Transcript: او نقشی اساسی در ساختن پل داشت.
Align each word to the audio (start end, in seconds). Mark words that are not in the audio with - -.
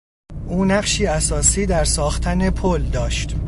او 0.47 0.65
نقشی 0.65 1.05
اساسی 1.05 1.65
در 1.65 1.83
ساختن 1.83 2.49
پل 2.49 2.81
داشت. 2.83 3.35